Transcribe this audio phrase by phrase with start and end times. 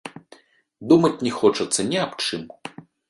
[0.91, 2.41] Думаць не хочацца ні аб чым.